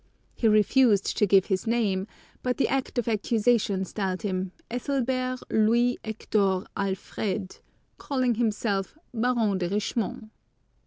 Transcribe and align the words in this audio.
He 0.33 0.47
refused 0.47 1.15
to 1.19 1.27
give 1.27 1.45
his 1.45 1.67
name, 1.67 2.07
but 2.41 2.57
the 2.57 2.67
act 2.67 2.97
of 2.97 3.07
accusation 3.07 3.85
styled 3.85 4.23
him 4.23 4.51
Ethelbert 4.71 5.41
Louis 5.51 5.99
Hector 6.03 6.63
Alfred, 6.75 7.57
calling 7.99 8.33
himself 8.33 8.97
"Baron 9.13 9.59
de 9.59 9.69
Richemont." 9.69 10.31